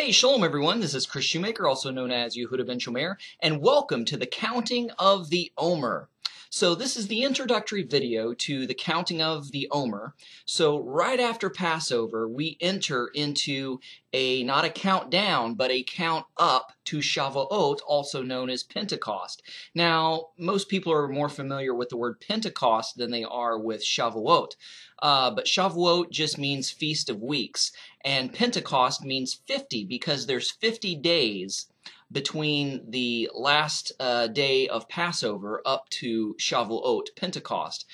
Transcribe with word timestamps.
Hey, 0.00 0.12
Shalom 0.12 0.44
everyone, 0.44 0.80
this 0.80 0.94
is 0.94 1.04
Kris 1.04 1.26
Shoemaker, 1.26 1.66
also 1.66 1.90
known 1.90 2.10
as 2.10 2.34
Yehudah 2.34 2.66
Ben 2.66 2.78
Shomeyr, 2.78 3.16
and 3.38 3.60
welcome 3.60 4.06
to 4.06 4.16
the 4.16 4.24
Counting 4.24 4.90
of 4.98 5.28
the 5.28 5.52
Omer. 5.58 6.08
So 6.48 6.74
this 6.74 6.96
is 6.96 7.06
the 7.06 7.22
introductory 7.22 7.82
video 7.82 8.32
to 8.32 8.66
the 8.66 8.74
counting 8.74 9.22
of 9.22 9.52
the 9.52 9.68
Omer. 9.70 10.14
So 10.46 10.82
right 10.82 11.20
after 11.20 11.48
Passover, 11.48 12.26
we 12.26 12.56
enter 12.60 13.08
into 13.14 13.78
a, 14.12 14.42
not 14.42 14.64
a 14.64 14.70
countdown, 14.70 15.54
but 15.54 15.70
a 15.70 15.84
count 15.84 16.26
up 16.36 16.72
to 16.86 16.98
Shavuot, 16.98 17.78
also 17.86 18.22
known 18.24 18.50
as 18.50 18.64
Pentecost. 18.64 19.42
Now, 19.76 20.30
most 20.38 20.68
people 20.68 20.92
are 20.92 21.06
more 21.06 21.28
familiar 21.28 21.72
with 21.72 21.90
the 21.90 21.96
word 21.96 22.20
Pentecost 22.20 22.96
than 22.96 23.12
they 23.12 23.22
are 23.22 23.56
with 23.56 23.84
Shavuot. 23.84 24.56
Uh, 25.00 25.30
but 25.30 25.46
Shavuot 25.46 26.10
just 26.10 26.36
means 26.36 26.68
Feast 26.68 27.08
of 27.08 27.22
Weeks, 27.22 27.70
and 28.04 28.32
Pentecost 28.32 29.04
means 29.04 29.40
50 29.46 29.84
because 29.84 30.26
there's 30.26 30.50
50 30.50 30.96
days 30.96 31.66
between 32.12 32.90
the 32.90 33.30
last 33.34 33.92
uh, 34.00 34.26
day 34.26 34.68
of 34.68 34.88
Passover 34.88 35.62
up 35.64 35.88
to 35.90 36.34
Shavuot, 36.40 37.14
Pentecost. 37.16 37.86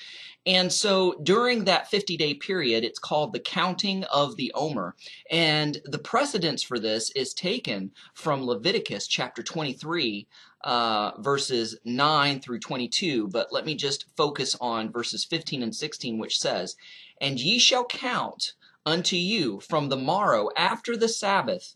And 0.45 0.71
so 0.71 1.13
during 1.21 1.65
that 1.65 1.89
50 1.89 2.15
day 2.15 2.33
period, 2.33 2.83
it's 2.83 2.99
called 2.99 3.33
the 3.33 3.39
counting 3.39 4.05
of 4.05 4.37
the 4.37 4.51
Omer. 4.55 4.95
And 5.29 5.81
the 5.83 5.99
precedence 5.99 6.63
for 6.63 6.79
this 6.79 7.11
is 7.11 7.33
taken 7.33 7.91
from 8.13 8.45
Leviticus 8.45 9.07
chapter 9.07 9.43
23, 9.43 10.25
uh, 10.63 11.11
verses 11.19 11.77
9 11.83 12.39
through 12.39 12.59
22. 12.59 13.27
But 13.27 13.51
let 13.51 13.65
me 13.65 13.75
just 13.75 14.05
focus 14.15 14.55
on 14.61 14.91
verses 14.91 15.25
15 15.25 15.61
and 15.61 15.75
16, 15.75 16.17
which 16.17 16.39
says, 16.39 16.77
And 17.19 17.39
ye 17.39 17.59
shall 17.59 17.85
count 17.85 18.53
unto 18.87 19.17
you 19.17 19.59
from 19.59 19.89
the 19.89 19.97
morrow 19.97 20.49
after 20.55 20.95
the 20.95 21.09
Sabbath 21.09 21.75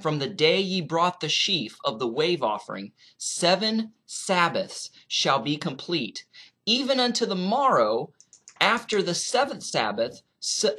from 0.00 0.18
the 0.18 0.28
day 0.28 0.60
ye 0.60 0.80
brought 0.80 1.20
the 1.20 1.28
sheaf 1.28 1.78
of 1.84 1.98
the 1.98 2.08
wave 2.08 2.42
offering, 2.42 2.92
seven 3.16 3.92
Sabbaths 4.04 4.90
shall 5.08 5.38
be 5.38 5.56
complete. 5.56 6.26
Even 6.66 7.00
unto 7.00 7.24
the 7.24 7.36
morrow, 7.36 8.12
after 8.60 9.00
the 9.00 9.14
seventh 9.14 9.62
Sabbath, 9.62 10.22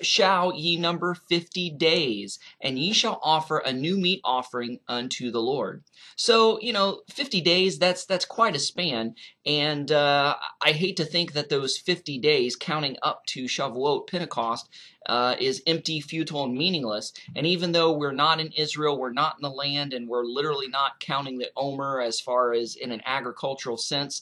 shall 0.02 0.54
ye 0.56 0.78
number 0.78 1.14
fifty 1.14 1.70
days, 1.70 2.40
and 2.62 2.80
ye 2.80 2.94
shall 2.94 3.20
offer 3.22 3.58
a 3.58 3.74
new 3.74 3.98
meat 3.98 4.22
offering 4.24 4.80
unto 4.88 5.30
the 5.32 5.42
Lord. 5.42 5.84
So, 6.16 6.60
you 6.62 6.72
know, 6.72 7.02
fifty 7.10 7.42
days, 7.42 7.78
that's 7.78 8.06
that's 8.06 8.26
quite 8.26 8.56
a 8.56 8.60
span, 8.60 9.16
and 9.46 9.92
uh, 9.92 10.36
I 10.62 10.72
hate 10.72 10.98
to 10.98 11.06
think 11.06 11.34
that 11.34 11.50
those 11.50 11.78
fifty 11.78 12.18
days, 12.18 12.56
counting 12.56 12.98
up 13.04 13.26
to 13.28 13.44
Shavuot, 13.46 14.08
Pentecost, 14.08 14.70
uh, 15.08 15.36
is 15.40 15.62
empty, 15.68 16.00
futile, 16.02 16.46
and 16.46 16.58
meaningless. 16.58 17.14
And 17.36 17.46
even 17.46 17.72
though 17.74 17.92
we're 17.92 18.12
not 18.12 18.40
in 18.40 18.52
Israel, 18.54 18.98
we're 18.98 19.12
not 19.12 19.36
in 19.38 19.42
the 19.42 19.50
land, 19.50 19.94
and 19.94 20.08
we're 20.08 20.24
literally 20.26 20.70
not 20.70 21.00
counting 21.00 21.38
the 21.38 21.52
Omer 21.56 22.02
as 22.02 22.22
far 22.22 22.54
as 22.54 22.76
in 22.76 22.92
an 22.92 23.02
agricultural 23.06 23.78
sense, 23.78 24.22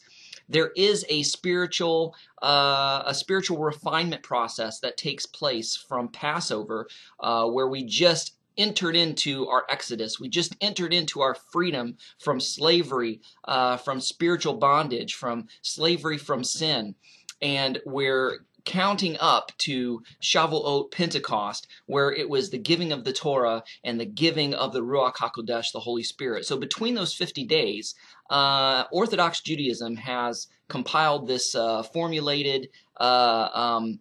there 0.50 0.72
is 0.76 1.06
a 1.10 1.24
spiritual 1.24 2.16
uh, 2.42 3.04
a 3.06 3.14
spiritual 3.14 3.58
refinement 3.58 4.24
process 4.24 4.80
that 4.80 4.98
takes 4.98 5.26
place 5.26 5.76
from 5.76 6.10
Passover, 6.10 6.88
uh, 7.20 7.48
where 7.48 7.68
we 7.68 7.84
just 7.84 8.36
entered 8.58 8.96
into 8.96 9.48
our 9.48 9.66
exodus. 9.70 10.20
We 10.20 10.30
just 10.30 10.56
entered 10.62 10.94
into 10.94 11.22
our 11.22 11.36
freedom 11.36 11.98
from 12.20 12.40
slavery, 12.40 13.22
uh, 13.46 13.78
from 13.78 14.00
spiritual 14.00 14.54
bondage, 14.54 15.16
from 15.16 15.48
slavery 15.62 16.18
from 16.18 16.44
sin, 16.44 16.96
and 17.42 17.80
we're 17.86 18.46
counting 18.66 19.18
up 19.20 19.52
to 19.60 20.04
Shavuot 20.22 20.92
Pentecost, 20.92 21.68
where 21.86 22.12
it 22.12 22.30
was 22.30 22.50
the 22.50 22.58
giving 22.58 22.92
of 22.92 23.04
the 23.04 23.14
Torah 23.14 23.64
and 23.84 24.00
the 24.00 24.06
giving 24.06 24.54
of 24.54 24.74
the 24.74 24.82
Ruach 24.82 25.16
HaKodesh, 25.16 25.72
the 25.72 25.80
Holy 25.80 26.04
Spirit. 26.04 26.46
So 26.46 26.58
between 26.58 26.96
those 26.96 27.14
50 27.14 27.46
days, 27.46 27.96
uh, 28.30 28.86
Orthodox 28.92 29.42
Judaism 29.42 29.96
has 29.98 30.48
compiled 30.68 31.28
this 31.28 31.56
uh, 31.56 31.84
formulated 31.84 32.70
uh, 33.00 33.50
um, 33.54 34.00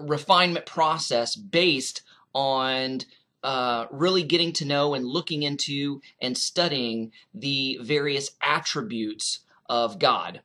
refinement 0.00 0.66
process 0.66 1.36
based 1.36 2.02
on 2.34 3.00
uh, 3.42 3.86
really 3.90 4.22
getting 4.24 4.52
to 4.52 4.64
know 4.64 4.94
and 4.94 5.06
looking 5.06 5.42
into 5.44 6.00
and 6.20 6.36
studying 6.36 7.12
the 7.32 7.78
various 7.80 8.30
attributes 8.42 9.40
of 9.68 9.98
God. 9.98 10.40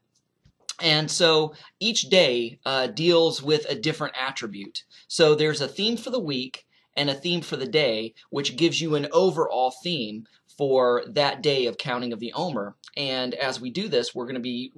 And 0.81 1.09
so 1.09 1.53
each 1.80 2.03
day 2.03 2.59
uh, 2.66 2.88
deals 2.88 3.42
with 3.42 3.66
a 3.69 3.75
different 3.75 4.16
attribute. 4.19 4.84
So 5.08 5.36
there's 5.36 5.62
a 5.62 5.68
theme 5.68 5.97
for 5.97 6.09
the 6.09 6.19
week 6.19 6.66
and 6.97 7.09
a 7.09 7.14
theme 7.14 7.42
for 7.42 7.56
the 7.56 7.68
day, 7.68 8.14
which 8.30 8.58
gives 8.58 8.81
you 8.81 8.96
an 8.96 9.08
overall 9.12 9.72
theme 9.84 10.25
for 10.58 11.03
that 11.08 11.42
day 11.42 11.66
of 11.66 11.78
counting 11.78 12.14
of 12.14 12.19
the 12.19 12.34
Omer. 12.34 12.75
And 12.97 13.34
as 13.36 13.62
we 13.62 13.69
do 13.69 13.88
this, 13.88 14.14
we're 14.14 14.25
going 14.25 14.36
to 14.36 14.42
be 14.42 14.72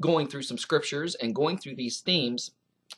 going 0.00 0.26
through 0.26 0.42
some 0.42 0.58
scriptures 0.58 1.14
and 1.14 1.34
going 1.34 1.58
through 1.58 1.76
these 1.76 2.00
themes 2.00 2.50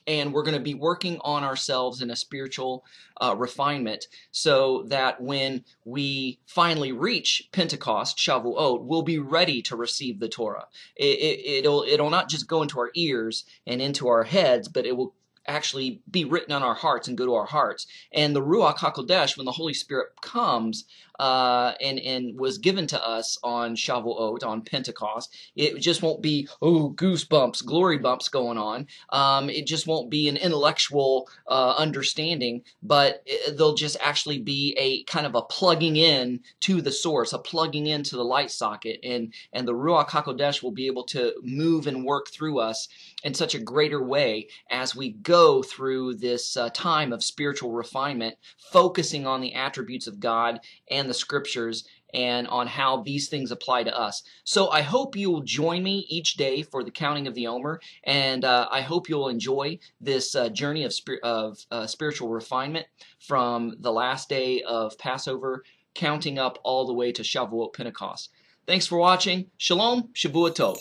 and 0.06 0.32
we're 0.32 0.42
going 0.42 0.56
to 0.56 0.60
be 0.60 0.74
working 0.74 1.18
on 1.22 1.44
ourselves 1.44 2.02
in 2.02 2.10
a 2.10 2.16
spiritual 2.16 2.84
uh, 3.20 3.34
refinement 3.36 4.06
so 4.30 4.84
that 4.88 5.20
when 5.20 5.64
we 5.84 6.38
finally 6.46 6.92
reach 6.92 7.48
Pentecost, 7.52 8.18
Shavuot, 8.18 8.82
we'll 8.82 9.02
be 9.02 9.18
ready 9.18 9.62
to 9.62 9.76
receive 9.76 10.18
the 10.18 10.28
Torah. 10.28 10.66
It, 10.96 11.64
will 11.64 11.82
it, 11.82 11.92
it'll 11.92 12.10
not 12.10 12.28
just 12.28 12.48
go 12.48 12.62
into 12.62 12.80
our 12.80 12.90
ears 12.94 13.44
and 13.66 13.80
into 13.80 14.08
our 14.08 14.24
heads, 14.24 14.68
but 14.68 14.86
it 14.86 14.96
will 14.96 15.14
actually 15.46 16.00
be 16.10 16.24
written 16.24 16.52
on 16.52 16.62
our 16.62 16.74
hearts 16.74 17.08
and 17.08 17.18
go 17.18 17.26
to 17.26 17.34
our 17.34 17.46
hearts. 17.46 17.86
And 18.12 18.34
the 18.34 18.42
Ruach 18.42 18.78
HaKodesh, 18.78 19.36
when 19.36 19.46
the 19.46 19.52
Holy 19.52 19.74
Spirit 19.74 20.08
comes, 20.20 20.84
uh, 21.22 21.72
and 21.80 22.00
and 22.00 22.36
was 22.36 22.58
given 22.58 22.84
to 22.84 23.00
us 23.06 23.38
on 23.44 23.76
Shavuot, 23.76 24.42
on 24.44 24.60
Pentecost. 24.62 25.32
It 25.54 25.78
just 25.78 26.02
won't 26.02 26.20
be 26.20 26.48
oh 26.60 26.90
goosebumps, 26.90 27.64
glory 27.64 27.98
bumps 27.98 28.28
going 28.28 28.58
on. 28.58 28.88
Um, 29.10 29.48
it 29.48 29.68
just 29.68 29.86
won't 29.86 30.10
be 30.10 30.28
an 30.28 30.36
intellectual 30.36 31.28
uh, 31.46 31.74
understanding, 31.78 32.64
but 32.82 33.24
they'll 33.52 33.76
just 33.76 33.96
actually 34.00 34.40
be 34.40 34.74
a 34.76 35.04
kind 35.04 35.24
of 35.24 35.36
a 35.36 35.42
plugging 35.42 35.94
in 35.94 36.40
to 36.62 36.82
the 36.82 36.90
source, 36.90 37.32
a 37.32 37.38
plugging 37.38 37.86
into 37.86 38.16
the 38.16 38.24
light 38.24 38.50
socket, 38.50 38.98
and 39.04 39.32
and 39.52 39.68
the 39.68 39.74
Ruach 39.74 40.08
Hakodesh 40.08 40.60
will 40.60 40.72
be 40.72 40.88
able 40.88 41.04
to 41.04 41.34
move 41.40 41.86
and 41.86 42.04
work 42.04 42.30
through 42.30 42.58
us 42.58 42.88
in 43.22 43.32
such 43.32 43.54
a 43.54 43.60
greater 43.60 44.02
way 44.02 44.48
as 44.70 44.96
we 44.96 45.10
go 45.10 45.62
through 45.62 46.16
this 46.16 46.56
uh, 46.56 46.68
time 46.70 47.12
of 47.12 47.22
spiritual 47.22 47.70
refinement, 47.70 48.34
focusing 48.58 49.24
on 49.24 49.40
the 49.40 49.54
attributes 49.54 50.08
of 50.08 50.18
God 50.18 50.58
and 50.90 51.08
the 51.08 51.11
scriptures 51.12 51.84
and 52.14 52.46
on 52.48 52.66
how 52.66 53.02
these 53.02 53.28
things 53.28 53.50
apply 53.50 53.84
to 53.84 53.98
us. 53.98 54.22
So 54.44 54.68
I 54.70 54.82
hope 54.82 55.16
you 55.16 55.30
will 55.30 55.40
join 55.42 55.82
me 55.82 56.06
each 56.08 56.34
day 56.34 56.62
for 56.62 56.84
the 56.84 56.90
counting 56.90 57.26
of 57.26 57.34
the 57.34 57.46
Omer, 57.46 57.80
and 58.04 58.44
uh, 58.44 58.68
I 58.70 58.82
hope 58.82 59.08
you'll 59.08 59.28
enjoy 59.28 59.78
this 60.00 60.34
uh, 60.34 60.48
journey 60.50 60.84
of, 60.84 60.92
spir 60.92 61.18
of 61.22 61.58
uh, 61.70 61.86
spiritual 61.86 62.28
refinement 62.28 62.86
from 63.18 63.76
the 63.80 63.92
last 63.92 64.28
day 64.28 64.62
of 64.62 64.98
Passover, 64.98 65.64
counting 65.94 66.38
up 66.38 66.58
all 66.64 66.86
the 66.86 66.94
way 66.94 67.12
to 67.12 67.22
Shavuot 67.22 67.74
Pentecost. 67.74 68.30
Thanks 68.66 68.86
for 68.86 68.98
watching. 68.98 69.50
Shalom, 69.56 70.10
Shavua 70.14 70.50
Tov. 70.50 70.78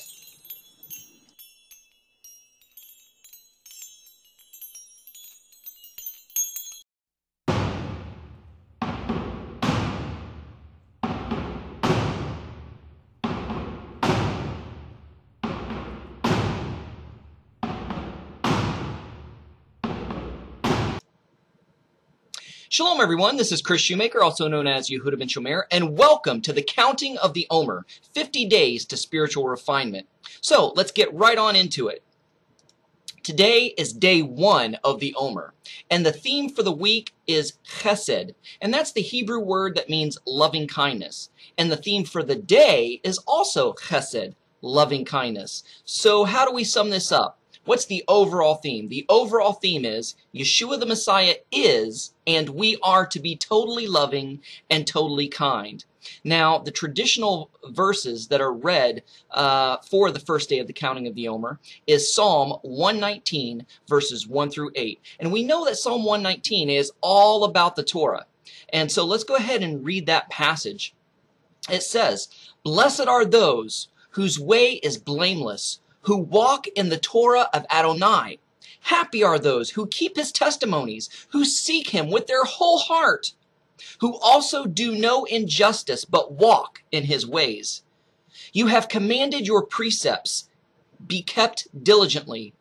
Shalom, 22.73 23.01
everyone. 23.01 23.35
This 23.35 23.51
is 23.51 23.61
Kris 23.61 23.81
Shoemaker, 23.81 24.23
also 24.23 24.47
known 24.47 24.65
as 24.65 24.89
Yehudah 24.89 25.19
Ben 25.19 25.27
Shomeyr, 25.27 25.63
and 25.71 25.97
welcome 25.97 26.39
to 26.39 26.53
the 26.53 26.61
Counting 26.61 27.17
of 27.17 27.33
the 27.33 27.45
Omer 27.49 27.85
50 28.13 28.45
Days 28.45 28.85
to 28.85 28.95
Spiritual 28.95 29.49
Refinement. 29.49 30.07
So, 30.39 30.71
let's 30.73 30.93
get 30.93 31.13
right 31.13 31.37
on 31.37 31.57
into 31.57 31.89
it. 31.89 32.01
Today 33.23 33.73
is 33.77 33.91
day 33.91 34.21
one 34.21 34.75
of 34.85 35.01
the 35.01 35.13
Omer, 35.15 35.53
and 35.89 36.05
the 36.05 36.13
theme 36.13 36.47
for 36.47 36.63
the 36.63 36.71
week 36.71 37.13
is 37.27 37.57
chesed, 37.69 38.35
and 38.61 38.73
that's 38.73 38.93
the 38.93 39.01
Hebrew 39.01 39.41
word 39.41 39.75
that 39.75 39.89
means 39.89 40.17
loving 40.25 40.65
kindness. 40.65 41.29
And 41.57 41.69
the 41.69 41.75
theme 41.75 42.05
for 42.05 42.23
the 42.23 42.37
day 42.37 43.01
is 43.03 43.17
also 43.27 43.73
chesed, 43.73 44.33
loving 44.61 45.03
kindness. 45.03 45.63
So, 45.83 46.23
how 46.23 46.45
do 46.45 46.53
we 46.53 46.63
sum 46.63 46.89
this 46.89 47.11
up? 47.11 47.40
What's 47.63 47.85
the 47.85 48.03
overall 48.07 48.55
theme? 48.55 48.87
The 48.87 49.05
overall 49.07 49.53
theme 49.53 49.85
is 49.85 50.15
Yeshua 50.33 50.79
the 50.79 50.85
Messiah 50.87 51.35
is, 51.51 52.13
and 52.25 52.49
we 52.49 52.77
are 52.81 53.05
to 53.05 53.19
be 53.19 53.35
totally 53.35 53.85
loving 53.85 54.41
and 54.69 54.87
totally 54.87 55.27
kind. 55.27 55.85
Now, 56.23 56.57
the 56.57 56.71
traditional 56.71 57.51
verses 57.69 58.29
that 58.29 58.41
are 58.41 58.51
read 58.51 59.03
uh, 59.29 59.77
for 59.77 60.09
the 60.09 60.19
first 60.19 60.49
day 60.49 60.57
of 60.57 60.65
the 60.65 60.73
counting 60.73 61.05
of 61.05 61.13
the 61.13 61.27
Omer 61.27 61.59
is 61.85 62.11
Psalm 62.11 62.57
119, 62.63 63.67
verses 63.87 64.27
1 64.27 64.49
through 64.49 64.71
8. 64.75 64.99
And 65.19 65.31
we 65.31 65.43
know 65.43 65.63
that 65.65 65.77
Psalm 65.77 66.03
119 66.03 66.71
is 66.71 66.91
all 67.01 67.43
about 67.43 67.75
the 67.75 67.83
Torah. 67.83 68.25
And 68.73 68.91
so 68.91 69.05
let's 69.05 69.23
go 69.23 69.35
ahead 69.35 69.61
and 69.61 69.85
read 69.85 70.07
that 70.07 70.31
passage. 70.31 70.95
It 71.69 71.83
says, 71.83 72.27
Blessed 72.63 73.07
are 73.07 73.25
those 73.25 73.89
whose 74.11 74.39
way 74.39 74.73
is 74.83 74.97
blameless, 74.97 75.79
who 76.01 76.17
walk 76.17 76.67
in 76.67 76.89
the 76.89 76.97
Torah 76.97 77.49
of 77.53 77.65
Adonai. 77.71 78.39
Happy 78.81 79.23
are 79.23 79.39
those 79.39 79.71
who 79.71 79.85
keep 79.87 80.15
his 80.15 80.31
testimonies, 80.31 81.09
who 81.29 81.45
seek 81.45 81.89
him 81.89 82.09
with 82.09 82.27
their 82.27 82.43
whole 82.43 82.79
heart, 82.79 83.33
who 83.99 84.17
also 84.19 84.65
do 84.65 84.95
no 84.95 85.25
injustice, 85.25 86.05
but 86.05 86.33
walk 86.33 86.83
in 86.91 87.03
his 87.03 87.25
ways. 87.25 87.83
You 88.53 88.67
have 88.67 88.89
commanded 88.89 89.45
your 89.45 89.63
precepts, 89.65 90.49
be 91.05 91.21
kept 91.21 91.67
diligently. 91.83 92.53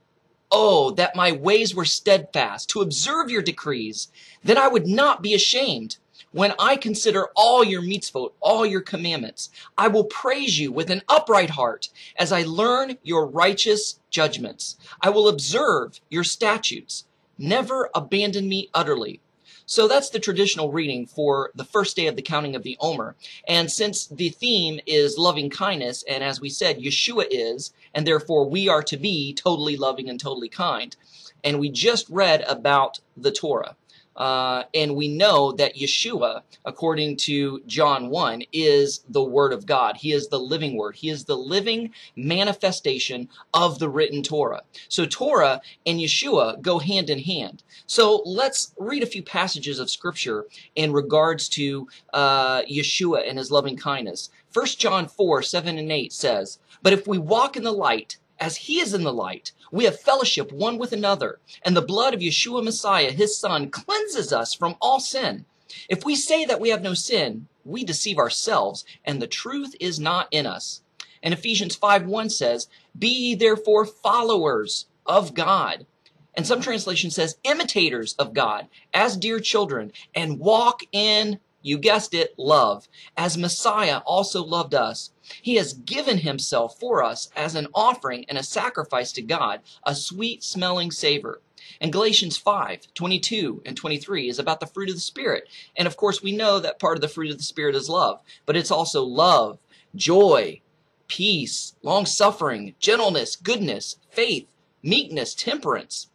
Oh, 0.52 0.90
that 0.92 1.16
my 1.16 1.32
ways 1.32 1.74
were 1.74 1.84
steadfast, 1.84 2.68
to 2.70 2.80
observe 2.80 3.30
your 3.30 3.42
decrees, 3.42 4.08
then 4.42 4.58
I 4.58 4.68
would 4.68 4.86
not 4.86 5.22
be 5.22 5.32
ashamed. 5.32 5.98
When 6.32 6.54
I 6.60 6.76
consider 6.76 7.28
all 7.34 7.64
your 7.64 7.82
mitzvot, 7.82 8.32
all 8.40 8.64
your 8.64 8.82
commandments, 8.82 9.50
I 9.76 9.88
will 9.88 10.04
praise 10.04 10.60
you 10.60 10.70
with 10.70 10.88
an 10.88 11.02
upright 11.08 11.50
heart 11.50 11.88
as 12.14 12.30
I 12.30 12.42
learn 12.42 12.98
your 13.02 13.26
righteous 13.26 13.98
judgments. 14.10 14.76
I 15.00 15.10
will 15.10 15.26
observe 15.26 16.00
your 16.08 16.22
statutes. 16.22 17.04
Never 17.36 17.90
abandon 17.96 18.48
me 18.48 18.70
utterly. 18.72 19.20
So 19.66 19.88
that's 19.88 20.10
the 20.10 20.20
traditional 20.20 20.70
reading 20.70 21.04
for 21.04 21.50
the 21.56 21.64
first 21.64 21.96
day 21.96 22.06
of 22.06 22.14
the 22.14 22.22
counting 22.22 22.54
of 22.54 22.62
the 22.62 22.76
Omer. 22.80 23.16
And 23.48 23.70
since 23.70 24.06
the 24.06 24.28
theme 24.28 24.78
is 24.86 25.18
loving 25.18 25.50
kindness, 25.50 26.04
and 26.08 26.22
as 26.22 26.40
we 26.40 26.48
said, 26.48 26.78
Yeshua 26.78 27.26
is, 27.28 27.72
and 27.92 28.06
therefore 28.06 28.48
we 28.48 28.68
are 28.68 28.82
to 28.84 28.96
be 28.96 29.32
totally 29.34 29.76
loving 29.76 30.08
and 30.08 30.20
totally 30.20 30.48
kind. 30.48 30.94
And 31.42 31.58
we 31.58 31.70
just 31.70 32.08
read 32.08 32.42
about 32.42 33.00
the 33.16 33.32
Torah. 33.32 33.74
Uh, 34.16 34.64
and 34.74 34.94
we 34.94 35.08
know 35.08 35.52
that 35.52 35.76
Yeshua, 35.76 36.42
according 36.64 37.16
to 37.16 37.62
John 37.66 38.10
1, 38.10 38.42
is 38.52 39.04
the 39.08 39.22
Word 39.22 39.52
of 39.52 39.66
God. 39.66 39.96
He 39.96 40.12
is 40.12 40.28
the 40.28 40.38
living 40.38 40.76
Word. 40.76 40.96
He 40.96 41.08
is 41.08 41.24
the 41.24 41.36
living 41.36 41.90
manifestation 42.16 43.28
of 43.54 43.78
the 43.78 43.88
written 43.88 44.22
Torah. 44.22 44.62
So 44.88 45.06
Torah 45.06 45.60
and 45.86 45.98
Yeshua 45.98 46.60
go 46.60 46.78
hand 46.78 47.08
in 47.10 47.18
hand. 47.20 47.62
So 47.86 48.22
let's 48.26 48.74
read 48.78 49.02
a 49.02 49.06
few 49.06 49.22
passages 49.22 49.78
of 49.78 49.90
Scripture 49.90 50.46
in 50.74 50.92
regards 50.92 51.48
to 51.50 51.88
uh, 52.12 52.62
Yeshua 52.62 53.28
and 53.28 53.38
his 53.38 53.50
loving 53.50 53.76
kindness. 53.76 54.30
1 54.52 54.66
John 54.78 55.06
4, 55.06 55.42
7 55.42 55.78
and 55.78 55.92
8 55.92 56.12
says, 56.12 56.58
But 56.82 56.92
if 56.92 57.06
we 57.06 57.18
walk 57.18 57.56
in 57.56 57.62
the 57.62 57.72
light, 57.72 58.18
as 58.40 58.56
he 58.56 58.80
is 58.80 58.94
in 58.94 59.04
the 59.04 59.12
light, 59.12 59.52
we 59.70 59.84
have 59.84 60.00
fellowship 60.00 60.50
one 60.50 60.78
with 60.78 60.92
another, 60.92 61.38
and 61.62 61.76
the 61.76 61.82
blood 61.82 62.14
of 62.14 62.20
Yeshua 62.20 62.64
Messiah, 62.64 63.12
his 63.12 63.36
son, 63.38 63.70
cleanses 63.70 64.32
us 64.32 64.54
from 64.54 64.76
all 64.80 64.98
sin. 64.98 65.44
If 65.88 66.04
we 66.04 66.16
say 66.16 66.44
that 66.46 66.60
we 66.60 66.70
have 66.70 66.82
no 66.82 66.94
sin, 66.94 67.46
we 67.64 67.84
deceive 67.84 68.18
ourselves, 68.18 68.84
and 69.04 69.20
the 69.20 69.26
truth 69.26 69.76
is 69.78 70.00
not 70.00 70.28
in 70.30 70.46
us. 70.46 70.82
And 71.22 71.34
Ephesians 71.34 71.76
5 71.76 72.06
1 72.06 72.30
says, 72.30 72.66
Be 72.98 73.08
ye 73.08 73.34
therefore 73.34 73.84
followers 73.84 74.86
of 75.04 75.34
God. 75.34 75.86
And 76.34 76.46
some 76.46 76.62
translation 76.62 77.10
says, 77.10 77.36
imitators 77.44 78.14
of 78.14 78.32
God, 78.32 78.68
as 78.94 79.16
dear 79.16 79.40
children, 79.40 79.92
and 80.14 80.38
walk 80.38 80.82
in 80.92 81.40
you 81.62 81.76
guessed 81.76 82.14
it, 82.14 82.34
love, 82.38 82.88
as 83.16 83.36
Messiah 83.36 83.98
also 84.06 84.42
loved 84.42 84.74
us. 84.74 85.10
He 85.42 85.54
has 85.56 85.72
given 85.72 86.18
himself 86.18 86.78
for 86.78 87.02
us 87.02 87.30
as 87.36 87.54
an 87.54 87.68
offering 87.74 88.24
and 88.28 88.38
a 88.38 88.42
sacrifice 88.42 89.12
to 89.12 89.22
God, 89.22 89.60
a 89.84 89.94
sweet 89.94 90.42
smelling 90.42 90.90
savor. 90.90 91.40
And 91.80 91.92
Galatians 91.92 92.36
5, 92.36 92.94
22 92.94 93.62
and 93.64 93.76
23 93.76 94.28
is 94.28 94.38
about 94.38 94.60
the 94.60 94.66
fruit 94.66 94.88
of 94.88 94.94
the 94.94 95.00
Spirit. 95.00 95.48
And 95.76 95.86
of 95.86 95.96
course, 95.96 96.22
we 96.22 96.32
know 96.32 96.58
that 96.58 96.78
part 96.78 96.96
of 96.96 97.00
the 97.00 97.08
fruit 97.08 97.30
of 97.30 97.38
the 97.38 97.44
Spirit 97.44 97.74
is 97.74 97.88
love, 97.88 98.20
but 98.46 98.56
it's 98.56 98.70
also 98.70 99.02
love, 99.02 99.58
joy, 99.94 100.60
peace, 101.08 101.74
long 101.82 102.06
suffering, 102.06 102.74
gentleness, 102.78 103.36
goodness, 103.36 103.96
faith, 104.10 104.46
meekness, 104.82 105.34
temperance. 105.34 106.08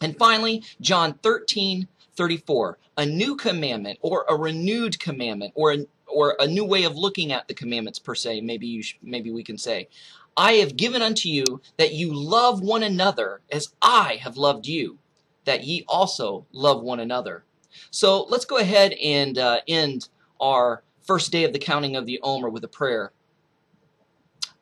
And 0.00 0.16
finally, 0.18 0.62
John 0.80 1.14
13, 1.22 1.88
34, 2.16 2.78
a 2.96 3.06
new 3.06 3.36
commandment 3.36 3.98
or 4.02 4.24
a 4.28 4.36
renewed 4.36 4.98
commandment 4.98 5.52
or 5.54 5.72
a, 5.72 5.86
or 6.16 6.34
a 6.40 6.46
new 6.46 6.64
way 6.64 6.84
of 6.84 6.96
looking 6.96 7.30
at 7.30 7.46
the 7.46 7.52
commandments 7.52 7.98
per 7.98 8.14
se, 8.14 8.40
maybe 8.40 8.66
you 8.66 8.82
maybe 9.02 9.30
we 9.30 9.44
can 9.44 9.58
say. 9.58 9.86
I 10.34 10.54
have 10.54 10.74
given 10.74 11.02
unto 11.02 11.28
you 11.28 11.60
that 11.76 11.92
you 11.92 12.10
love 12.14 12.62
one 12.62 12.82
another 12.82 13.42
as 13.52 13.74
I 13.82 14.18
have 14.22 14.38
loved 14.38 14.66
you, 14.66 14.98
that 15.44 15.64
ye 15.64 15.84
also 15.86 16.46
love 16.52 16.82
one 16.82 17.00
another. 17.00 17.44
So 17.90 18.22
let's 18.30 18.46
go 18.46 18.56
ahead 18.56 18.94
and 18.94 19.36
uh, 19.36 19.60
end 19.68 20.08
our 20.40 20.82
first 21.02 21.32
day 21.32 21.44
of 21.44 21.52
the 21.52 21.58
counting 21.58 21.96
of 21.96 22.06
the 22.06 22.18
Omer 22.22 22.48
with 22.48 22.64
a 22.64 22.68
prayer. 22.68 23.12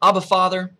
Abba 0.02 0.22
Father, 0.22 0.74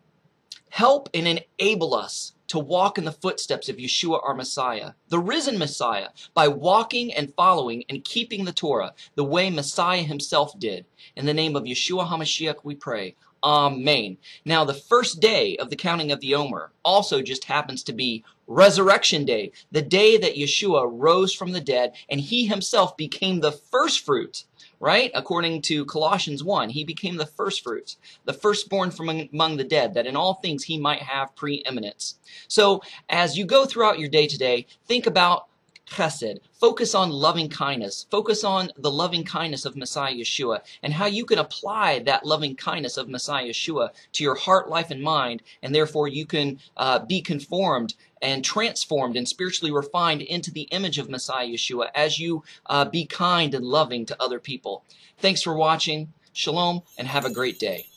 help 0.71 1.07
and 1.13 1.41
enable 1.57 1.93
us 1.93 2.33
to 2.47 2.59
walk 2.59 2.97
in 2.97 3.05
the 3.05 3.11
footsteps 3.11 3.69
of 3.69 3.77
Yeshua 3.77 4.19
our 4.23 4.33
Messiah, 4.33 4.91
the 5.09 5.19
risen 5.19 5.57
Messiah, 5.57 6.09
by 6.33 6.47
walking 6.47 7.13
and 7.13 7.33
following 7.33 7.83
and 7.89 8.03
keeping 8.03 8.45
the 8.45 8.53
Torah 8.53 8.93
the 9.15 9.23
way 9.23 9.49
Messiah 9.49 10.03
himself 10.03 10.57
did. 10.59 10.85
In 11.15 11.25
the 11.25 11.33
name 11.33 11.55
of 11.55 11.63
Yeshua 11.63 12.07
HaMashiach 12.07 12.57
we 12.63 12.75
pray. 12.75 13.15
Amen. 13.43 14.17
Now, 14.43 14.65
the 14.65 14.73
first 14.73 15.19
day 15.19 15.55
of 15.57 15.69
the 15.69 15.75
counting 15.75 16.11
of 16.11 16.19
the 16.19 16.33
Omer 16.33 16.71
also 16.83 17.21
just 17.21 17.43
happens 17.43 17.83
to 17.83 17.93
be 17.93 18.23
Resurrection 18.47 19.23
Day, 19.23 19.51
the 19.71 19.83
day 19.83 20.17
that 20.17 20.35
Yeshua 20.35 20.89
rose 20.91 21.33
from 21.33 21.51
the 21.51 21.61
dead 21.61 21.93
and 22.09 22.19
he 22.19 22.47
himself 22.47 22.97
became 22.97 23.39
the 23.39 23.51
first 23.51 24.03
fruit 24.03 24.45
right? 24.85 25.09
According 25.15 25.63
to 25.63 25.83
Colossians 25.85 26.43
1, 26.43 26.69
he 26.69 26.83
became 26.83 27.17
the 27.17 27.25
firstfruits, 27.25 27.97
the 28.25 28.33
firstborn 28.33 28.91
from 28.91 29.09
among 29.09 29.57
the 29.57 29.63
dead, 29.63 29.95
that 29.95 30.05
in 30.05 30.15
all 30.15 30.35
things 30.35 30.65
he 30.65 30.77
might 30.77 31.01
have 31.01 31.35
preeminence. 31.35 32.19
So 32.47 32.83
as 33.09 33.35
you 33.35 33.45
go 33.45 33.65
throughout 33.65 33.97
your 33.97 34.09
day 34.09 34.27
today, 34.27 34.67
think 34.85 35.07
about 35.07 35.47
chesed. 35.89 36.39
Focus 36.53 36.95
on 36.95 37.09
loving 37.09 37.49
kindness. 37.49 38.05
Focus 38.09 38.43
on 38.43 38.71
the 38.77 38.91
loving 38.91 39.23
kindness 39.23 39.65
of 39.65 39.75
Messiah 39.75 40.13
Yeshua 40.13 40.61
and 40.81 40.93
how 40.93 41.05
you 41.05 41.25
can 41.25 41.39
apply 41.39 41.99
that 41.99 42.25
loving 42.25 42.55
kindness 42.55 42.97
of 42.97 43.09
Messiah 43.09 43.45
Yeshua 43.49 43.89
to 44.13 44.23
your 44.23 44.35
heart, 44.35 44.69
life, 44.69 44.91
and 44.91 45.01
mind, 45.01 45.41
and 45.61 45.73
therefore 45.73 46.07
you 46.07 46.25
can 46.25 46.59
uh, 46.77 46.99
be 46.99 47.21
conformed 47.21 47.93
and 48.21 48.43
transformed 48.43 49.15
and 49.15 49.27
spiritually 49.27 49.71
refined 49.71 50.21
into 50.21 50.51
the 50.51 50.63
image 50.71 50.97
of 50.97 51.09
Messiah 51.09 51.47
Yeshua 51.47 51.89
as 51.93 52.19
you 52.19 52.43
uh, 52.65 52.85
be 52.85 53.05
kind 53.05 53.53
and 53.53 53.65
loving 53.65 54.05
to 54.05 54.21
other 54.21 54.39
people. 54.39 54.83
Thanks 55.17 55.41
for 55.41 55.55
watching. 55.55 56.13
Shalom 56.33 56.81
and 56.97 57.07
have 57.07 57.23
a 57.23 57.33
great 57.33 57.59
day. 57.59 57.87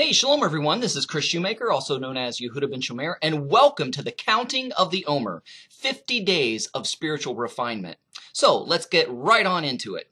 Hey, 0.00 0.12
shalom 0.12 0.42
everyone. 0.42 0.80
This 0.80 0.96
is 0.96 1.04
Kris 1.04 1.26
Shoemaker, 1.26 1.70
also 1.70 1.98
known 1.98 2.16
as 2.16 2.40
Yehudah 2.40 2.70
ben 2.70 2.80
Shomeyr, 2.80 3.16
and 3.20 3.50
welcome 3.50 3.90
to 3.90 4.02
the 4.02 4.10
Counting 4.10 4.72
of 4.72 4.90
the 4.90 5.04
Omer, 5.04 5.42
50 5.68 6.20
days 6.20 6.68
of 6.68 6.88
spiritual 6.88 7.34
refinement. 7.34 7.98
So 8.32 8.62
let's 8.62 8.86
get 8.86 9.10
right 9.10 9.44
on 9.44 9.62
into 9.62 9.96
it. 9.96 10.10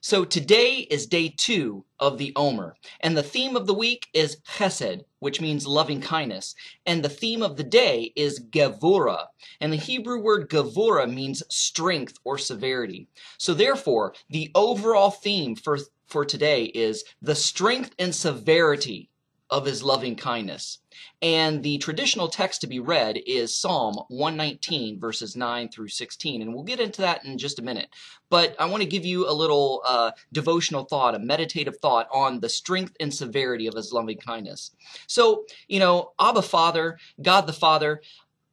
So 0.00 0.24
today 0.24 0.86
is 0.88 1.08
day 1.08 1.34
two 1.36 1.84
of 1.98 2.16
the 2.16 2.32
Omer, 2.36 2.76
and 3.00 3.16
the 3.16 3.24
theme 3.24 3.56
of 3.56 3.66
the 3.66 3.74
week 3.74 4.06
is 4.14 4.36
Chesed, 4.56 5.02
which 5.18 5.40
means 5.40 5.66
loving 5.66 6.00
kindness, 6.00 6.54
and 6.86 7.02
the 7.02 7.08
theme 7.08 7.42
of 7.42 7.56
the 7.56 7.64
day 7.64 8.12
is 8.14 8.38
Gevura, 8.38 9.26
and 9.60 9.72
the 9.72 9.76
Hebrew 9.76 10.20
word 10.20 10.48
Gevura 10.48 11.12
means 11.12 11.42
strength 11.48 12.18
or 12.22 12.38
severity. 12.38 13.08
So 13.36 13.52
therefore, 13.52 14.14
the 14.30 14.52
overall 14.54 15.10
theme 15.10 15.56
for 15.56 15.80
for 16.06 16.24
today 16.24 16.66
is 16.66 17.02
the 17.20 17.34
strength 17.34 17.94
and 17.98 18.14
severity 18.14 19.10
of 19.50 19.66
his 19.66 19.82
loving 19.82 20.16
kindness. 20.16 20.78
And 21.20 21.62
the 21.62 21.78
traditional 21.78 22.28
text 22.28 22.60
to 22.62 22.66
be 22.66 22.80
read 22.80 23.18
is 23.26 23.54
Psalm 23.54 23.96
119, 24.08 24.98
verses 24.98 25.36
9 25.36 25.68
through 25.68 25.88
16. 25.88 26.42
And 26.42 26.54
we'll 26.54 26.64
get 26.64 26.80
into 26.80 27.02
that 27.02 27.24
in 27.24 27.38
just 27.38 27.58
a 27.58 27.62
minute. 27.62 27.88
But 28.30 28.56
I 28.58 28.66
want 28.66 28.82
to 28.82 28.88
give 28.88 29.04
you 29.04 29.28
a 29.28 29.32
little 29.32 29.82
uh, 29.86 30.12
devotional 30.32 30.84
thought, 30.84 31.14
a 31.14 31.18
meditative 31.18 31.76
thought 31.80 32.08
on 32.12 32.40
the 32.40 32.48
strength 32.48 32.96
and 33.00 33.12
severity 33.12 33.66
of 33.66 33.74
his 33.74 33.92
loving 33.92 34.18
kindness. 34.18 34.70
So, 35.06 35.44
you 35.68 35.78
know, 35.78 36.12
Abba 36.20 36.42
Father, 36.42 36.98
God 37.20 37.46
the 37.46 37.52
Father, 37.52 38.00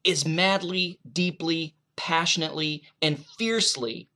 is 0.03 0.25
madly, 0.25 0.99
deeply, 1.11 1.75
passionately, 1.95 2.83
and 3.01 3.23
fiercely 3.37 4.07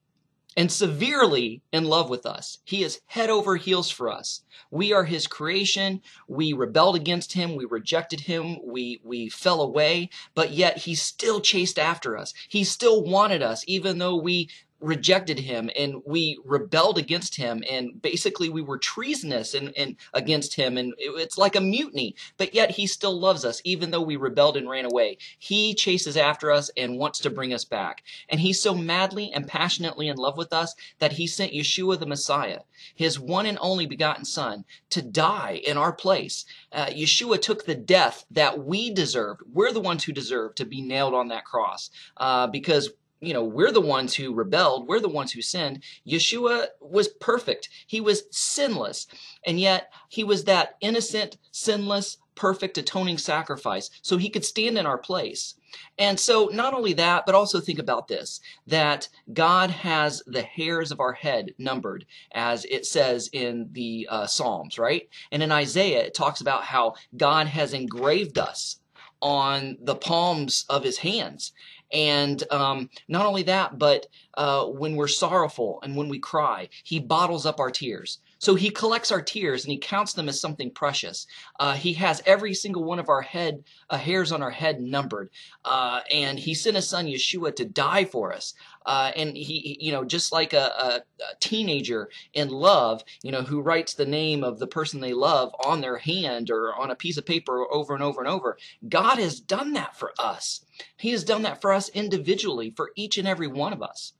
and 0.58 0.72
severely 0.72 1.62
in 1.72 1.86
love 1.86 2.10
with 2.10 2.26
us. 2.26 2.60
He 2.64 2.84
is 2.84 3.02
head 3.08 3.30
over 3.30 3.58
heels 3.58 3.90
for 3.90 4.10
us. 4.10 4.42
We 4.72 4.94
are 4.94 5.04
his 5.04 5.28
creation. 5.28 6.02
We 6.28 6.54
rebelled 6.54 6.96
against 6.96 7.34
him. 7.34 7.56
We 7.56 7.66
rejected 7.66 8.22
him. 8.22 8.58
We, 8.64 9.00
we 9.04 9.30
fell 9.30 9.62
away, 9.62 10.10
but 10.34 10.52
yet 10.52 10.78
he 10.80 10.96
still 10.96 11.42
chased 11.42 11.78
after 11.78 12.18
us. 12.18 12.34
He 12.50 12.64
still 12.64 13.04
wanted 13.04 13.42
us, 13.42 13.64
even 13.68 13.98
though 13.98 14.16
we 14.16 14.50
rejected 14.86 15.40
him 15.40 15.70
and 15.76 16.02
we 16.06 16.40
rebelled 16.46 16.98
against 16.98 17.36
him 17.36 17.64
and 17.70 18.02
basically 18.02 18.50
we 18.50 18.62
were 18.62 18.78
treasonous 18.78 19.54
and, 19.54 19.74
and 19.76 19.96
against 20.14 20.56
him 20.56 20.78
and 20.78 20.94
it, 20.98 21.10
it's 21.20 21.38
like 21.38 21.56
a 21.56 21.62
mutiny. 21.62 22.16
But 22.38 22.54
yet 22.54 22.72
he 22.72 22.88
still 22.88 23.20
loves 23.20 23.44
us 23.44 23.62
even 23.64 23.92
though 23.92 24.02
we 24.02 24.16
rebelled 24.16 24.58
and 24.58 24.70
ran 24.70 24.86
away. 24.86 25.18
He 25.40 25.74
chases 25.74 26.16
after 26.16 26.52
us 26.52 26.70
and 26.78 26.98
wants 26.98 27.20
to 27.20 27.30
bring 27.30 27.54
us 27.54 27.66
back. 27.66 28.04
And 28.30 28.40
he's 28.40 28.62
so 28.62 28.76
madly 28.76 29.32
and 29.34 29.48
passionately 29.48 30.08
in 30.08 30.18
love 30.18 30.38
with 30.38 30.54
us 30.54 30.76
that 31.00 31.14
he 31.14 31.28
sent 31.28 31.54
yeshua 31.54 32.00
the 32.00 32.06
messiah 32.06 32.60
his 32.94 33.20
one 33.20 33.46
and 33.46 33.58
only 33.62 33.86
begotten 33.86 34.26
son 34.26 34.66
to 34.90 35.02
die 35.02 35.62
in 35.66 35.78
our 35.78 35.94
place. 35.94 36.46
Uh, 36.72 36.88
yeshua 36.88 37.42
took 37.42 37.66
the 37.66 37.76
death 37.76 38.26
that 38.30 38.64
we 38.64 38.92
deserved. 38.92 39.42
We're 39.52 39.72
the 39.72 39.80
ones 39.80 40.04
who 40.04 40.12
deserve 40.12 40.56
to 40.56 40.66
be 40.66 40.82
nailed 40.82 41.14
on 41.14 41.30
that 41.30 41.46
cross 41.46 41.90
uh, 42.18 42.48
because 42.48 42.90
you 43.22 43.34
know, 43.34 43.44
we're 43.44 43.72
the 43.72 43.82
ones 43.82 44.16
who 44.16 44.34
rebelled, 44.34 44.88
we're 44.88 45.00
the 45.00 45.10
ones 45.10 45.32
who 45.32 45.42
sinned. 45.42 45.84
Yeshua 46.08 46.68
was 46.80 47.08
perfect. 47.08 47.70
He 47.88 48.02
was 48.02 48.24
sinless. 48.32 49.08
And 49.46 49.60
yet, 49.60 49.92
he 50.10 50.24
was 50.24 50.44
that 50.44 50.76
innocent, 50.82 51.38
sinless, 51.52 52.18
perfect 52.36 52.78
atoning 52.78 53.18
sacrifice 53.18 53.90
so 54.02 54.18
he 54.18 54.30
could 54.30 54.46
stand 54.46 54.78
in 54.78 54.86
our 54.86 54.98
place. 54.98 55.56
And 55.98 56.20
so, 56.20 56.50
not 56.54 56.74
only 56.74 56.94
that, 56.94 57.26
but 57.26 57.36
also 57.36 57.60
think 57.60 57.80
about 57.80 58.08
this 58.08 58.40
that 58.68 59.10
God 59.34 59.70
has 59.70 60.22
the 60.26 60.42
hairs 60.42 60.92
of 60.92 61.00
our 61.00 61.14
head 61.14 61.54
numbered, 61.58 62.06
as 62.34 62.66
it 62.66 62.86
says 62.86 63.30
in 63.34 63.70
the 63.72 64.08
uh, 64.10 64.28
Psalms, 64.28 64.78
right? 64.78 65.10
And 65.32 65.42
in 65.42 65.52
Isaiah, 65.52 66.06
it 66.06 66.14
talks 66.14 66.42
about 66.42 66.64
how 66.64 66.96
God 67.18 67.48
has 67.48 67.74
engraved 67.74 68.38
us 68.38 68.80
on 69.22 69.78
the 69.82 69.96
palms 69.96 70.66
of 70.70 70.84
his 70.84 71.00
hands. 71.00 71.52
And 71.94 72.44
um, 72.52 72.90
not 73.08 73.26
only 73.26 73.44
that, 73.44 73.78
but 73.78 74.08
uh, 74.36 74.66
when 74.66 74.96
we're 74.96 75.08
sorrowful 75.08 75.80
and 75.84 75.96
when 75.96 76.10
we 76.10 76.20
cry, 76.20 76.70
he 76.84 77.00
bottles 77.00 77.46
up 77.46 77.60
our 77.60 77.72
tears. 77.72 78.20
So 78.40 78.56
he 78.56 78.70
collects 78.70 79.12
our 79.12 79.22
tears 79.22 79.64
and 79.64 79.72
he 79.72 79.78
counts 79.78 80.14
them 80.14 80.28
as 80.28 80.40
something 80.40 80.70
precious. 80.70 81.26
Uh, 81.60 81.74
he 81.74 81.94
has 81.94 82.22
every 82.26 82.54
single 82.54 82.84
one 82.84 83.00
of 83.00 83.10
our 83.10 83.22
head 83.22 83.64
uh, 83.90 83.98
hairs 83.98 84.32
on 84.32 84.42
our 84.42 84.52
head 84.52 84.82
numbered, 84.82 85.30
uh, 85.64 86.02
and 86.12 86.38
he 86.38 86.54
sent 86.54 86.76
his 86.76 86.88
son 86.88 87.08
Yeshua 87.08 87.56
to 87.56 87.66
die 87.66 88.06
for 88.06 88.34
us. 88.34 88.54
Uh, 88.86 89.12
and 89.16 89.36
he, 89.36 89.78
you 89.80 89.92
know, 89.92 90.04
just 90.04 90.32
like 90.32 90.54
a, 90.54 90.58
a, 90.58 91.02
a, 91.24 91.36
teenager 91.40 92.10
in 92.34 92.50
love, 92.50 93.04
you 93.24 93.32
know, 93.32 93.42
who 93.42 93.62
writes 93.62 93.94
the 93.94 94.06
name 94.06 94.44
of 94.44 94.60
the 94.60 94.68
person 94.68 95.00
they 95.00 95.14
love 95.14 95.56
on 95.66 95.82
their 95.82 95.98
hand 95.98 96.52
or 96.52 96.76
on 96.76 96.92
a 96.92 96.96
piece 96.96 97.18
of 97.18 97.26
paper 97.26 97.66
over 97.72 97.96
and 97.96 98.04
over 98.04 98.22
and 98.22 98.30
over, 98.30 98.58
God 98.88 99.18
has 99.18 99.40
done 99.40 99.74
that 99.74 99.98
for 99.98 100.14
us. 100.20 100.64
He 100.98 101.10
has 101.12 101.24
done 101.24 101.42
that 101.44 101.62
for 101.62 101.74
us 101.74 101.90
individually, 101.90 102.72
for 102.76 102.92
each 102.96 103.18
and 103.18 103.28
every 103.28 103.48
one 103.48 103.74
of 103.74 103.82
us. 103.82 104.14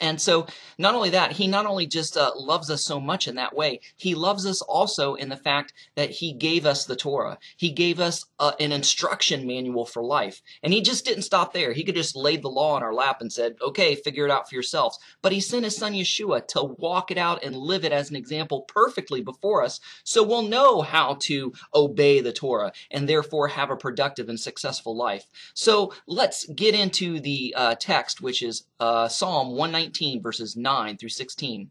And 0.00 0.20
so, 0.20 0.46
not 0.78 0.94
only 0.94 1.10
that, 1.10 1.32
he 1.32 1.46
not 1.46 1.66
only 1.66 1.86
just 1.86 2.16
uh, 2.16 2.30
loves 2.36 2.70
us 2.70 2.84
so 2.84 3.00
much 3.00 3.26
in 3.26 3.34
that 3.34 3.54
way, 3.54 3.80
he 3.96 4.14
loves 4.14 4.46
us 4.46 4.62
also 4.62 5.14
in 5.14 5.28
the 5.28 5.36
fact 5.36 5.72
that 5.96 6.10
he 6.10 6.32
gave 6.32 6.66
us 6.66 6.84
the 6.84 6.96
Torah. 6.96 7.38
He 7.56 7.70
gave 7.70 7.98
us 7.98 8.24
uh, 8.38 8.52
an 8.60 8.72
instruction 8.72 9.46
manual 9.46 9.84
for 9.84 10.02
life. 10.02 10.40
And 10.62 10.72
he 10.72 10.80
just 10.80 11.04
didn't 11.04 11.22
stop 11.22 11.52
there. 11.52 11.72
He 11.72 11.82
could 11.82 11.96
just 11.96 12.14
laid 12.14 12.42
the 12.42 12.48
law 12.48 12.76
on 12.76 12.82
our 12.82 12.94
lap 12.94 13.20
and 13.20 13.32
said, 13.32 13.56
okay, 13.60 13.94
figure 13.96 14.24
it 14.24 14.30
out 14.30 14.48
for 14.48 14.54
yourselves. 14.54 14.98
But 15.22 15.32
he 15.32 15.40
sent 15.40 15.64
his 15.64 15.76
son 15.76 15.94
Yeshua 15.94 16.46
to 16.48 16.62
walk 16.62 17.10
it 17.10 17.18
out 17.18 17.42
and 17.42 17.56
live 17.56 17.84
it 17.84 17.92
as 17.92 18.10
an 18.10 18.16
example 18.16 18.62
perfectly 18.62 19.20
before 19.20 19.64
us 19.64 19.80
so 20.04 20.22
we'll 20.22 20.42
know 20.42 20.82
how 20.82 21.16
to 21.20 21.52
obey 21.74 22.20
the 22.20 22.32
Torah 22.32 22.72
and 22.90 23.08
therefore 23.08 23.48
have 23.48 23.70
a 23.70 23.76
productive 23.76 24.28
and 24.28 24.38
successful 24.38 24.96
life. 24.96 25.26
So 25.54 25.92
let's 26.06 26.46
get 26.46 26.74
into 26.74 27.20
the 27.20 27.54
uh, 27.56 27.74
text, 27.74 28.20
which 28.20 28.42
is 28.42 28.64
uh, 28.80 29.08
Psalm 29.08 29.50
119. 29.50 29.87
19, 29.88 30.20
verses 30.20 30.54
9 30.54 30.98
through 30.98 31.08
16. 31.08 31.70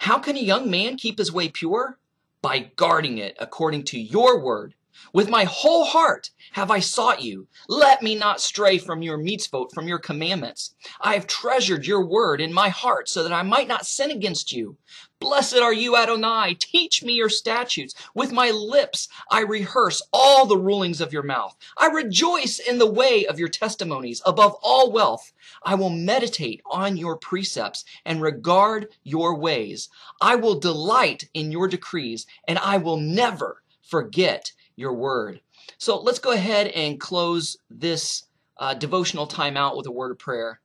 How 0.00 0.18
can 0.18 0.36
a 0.36 0.40
young 0.40 0.70
man 0.70 0.96
keep 0.96 1.16
his 1.16 1.32
way 1.32 1.48
pure? 1.48 1.98
By 2.42 2.70
guarding 2.76 3.16
it 3.16 3.34
according 3.40 3.84
to 3.84 3.98
your 3.98 4.40
word. 4.40 4.74
With 5.12 5.28
my 5.28 5.44
whole 5.44 5.84
heart 5.84 6.30
have 6.52 6.70
I 6.70 6.80
sought 6.80 7.22
you. 7.22 7.48
Let 7.68 8.02
me 8.02 8.14
not 8.14 8.40
stray 8.40 8.78
from 8.78 9.02
your 9.02 9.18
mitzvot, 9.18 9.72
from 9.72 9.88
your 9.88 9.98
commandments. 9.98 10.74
I 11.00 11.14
have 11.14 11.26
treasured 11.26 11.86
your 11.86 12.04
word 12.04 12.40
in 12.40 12.52
my 12.52 12.68
heart 12.68 13.08
so 13.08 13.22
that 13.22 13.32
I 13.32 13.42
might 13.42 13.68
not 13.68 13.86
sin 13.86 14.10
against 14.10 14.52
you. 14.52 14.76
Blessed 15.20 15.56
are 15.58 15.72
you, 15.72 15.96
Adonai. 15.96 16.56
Teach 16.58 17.02
me 17.02 17.12
your 17.12 17.28
statutes. 17.28 17.94
With 18.14 18.32
my 18.32 18.50
lips 18.50 19.08
I 19.30 19.40
rehearse 19.40 20.00
all 20.12 20.46
the 20.46 20.56
rulings 20.56 21.00
of 21.00 21.12
your 21.12 21.22
mouth. 21.22 21.56
I 21.76 21.86
rejoice 21.86 22.58
in 22.58 22.78
the 22.78 22.90
way 22.90 23.26
of 23.26 23.38
your 23.38 23.48
testimonies 23.48 24.22
above 24.24 24.56
all 24.62 24.90
wealth. 24.90 25.32
I 25.62 25.74
will 25.74 25.90
meditate 25.90 26.62
on 26.70 26.96
your 26.96 27.16
precepts 27.16 27.84
and 28.04 28.22
regard 28.22 28.88
your 29.02 29.36
ways. 29.36 29.88
I 30.20 30.36
will 30.36 30.58
delight 30.58 31.28
in 31.34 31.52
your 31.52 31.68
decrees 31.68 32.26
and 32.48 32.58
I 32.58 32.78
will 32.78 32.96
never 32.96 33.62
forget 33.82 34.52
your 34.80 34.94
word. 34.94 35.40
So 35.78 36.00
let's 36.00 36.18
go 36.18 36.32
ahead 36.32 36.68
and 36.68 36.98
close 36.98 37.58
this 37.70 38.24
uh, 38.56 38.74
devotional 38.74 39.26
time 39.26 39.56
out 39.56 39.76
with 39.76 39.86
a 39.86 39.92
word 39.92 40.10
of 40.10 40.18
prayer. 40.18 40.60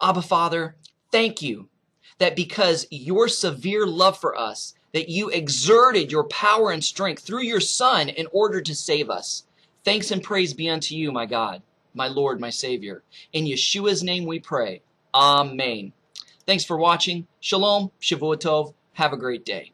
Abba 0.00 0.22
Father, 0.22 0.76
thank 1.12 1.42
you 1.42 1.68
that 2.18 2.36
because 2.36 2.86
your 2.90 3.28
severe 3.28 3.86
love 3.86 4.18
for 4.18 4.38
us, 4.38 4.74
that 4.92 5.08
you 5.08 5.28
exerted 5.30 6.12
your 6.12 6.24
power 6.24 6.70
and 6.70 6.84
strength 6.84 7.22
through 7.22 7.42
your 7.42 7.60
Son 7.60 8.08
in 8.08 8.26
order 8.32 8.60
to 8.60 8.74
save 8.74 9.10
us. 9.10 9.44
Thanks 9.84 10.10
and 10.10 10.22
praise 10.22 10.52
be 10.52 10.68
unto 10.68 10.94
you, 10.94 11.12
my 11.12 11.26
God, 11.26 11.62
my 11.94 12.08
Lord, 12.08 12.40
my 12.40 12.50
Savior. 12.50 13.02
In 13.32 13.44
Yeshua's 13.44 14.02
name 14.02 14.26
we 14.26 14.38
pray. 14.38 14.82
Amen. 15.14 15.92
Thanks 16.46 16.64
for 16.64 16.76
watching. 16.76 17.26
Shalom, 17.40 17.90
Shavua 18.00 18.36
Tov. 18.36 18.74
Have 18.94 19.12
a 19.12 19.16
great 19.16 19.44
day. 19.44 19.72